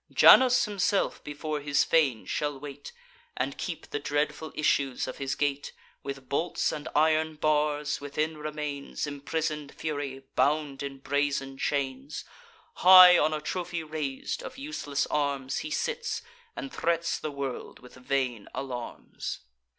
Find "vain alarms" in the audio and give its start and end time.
17.93-19.41